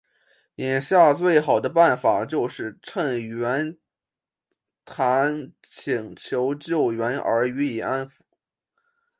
[0.55, 3.77] 眼下最好的办法就是趁袁
[4.83, 8.13] 谭请求救援而予以安抚。